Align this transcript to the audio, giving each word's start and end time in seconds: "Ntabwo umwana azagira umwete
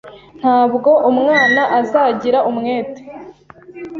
"Ntabwo 0.39 0.91
umwana 1.09 1.61
azagira 1.79 2.39
umwete 2.49 3.01